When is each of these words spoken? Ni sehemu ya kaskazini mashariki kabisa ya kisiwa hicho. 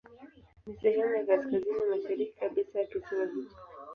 Ni 0.65 0.73
sehemu 0.77 1.15
ya 1.15 1.25
kaskazini 1.25 1.79
mashariki 1.89 2.39
kabisa 2.39 2.79
ya 2.79 2.85
kisiwa 2.85 3.25
hicho. 3.25 3.57